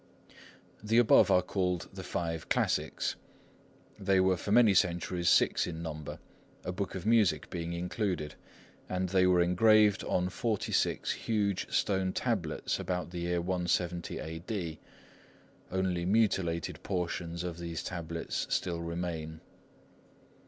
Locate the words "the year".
13.11-13.41